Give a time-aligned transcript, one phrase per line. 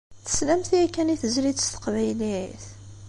[0.25, 2.63] Teslamt yakan i tezlit s teqbaylit?